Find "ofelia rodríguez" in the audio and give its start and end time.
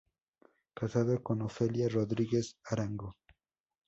1.43-2.57